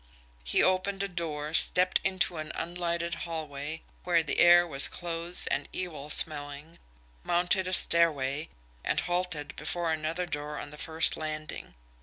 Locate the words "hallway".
3.13-3.83